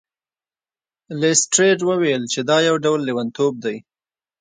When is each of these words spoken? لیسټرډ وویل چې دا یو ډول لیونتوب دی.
لیسټرډ 1.19 1.79
وویل 1.89 2.23
چې 2.33 2.39
دا 2.49 2.57
یو 2.67 2.75
ډول 2.85 2.99
لیونتوب 3.07 3.53
دی. 3.65 3.77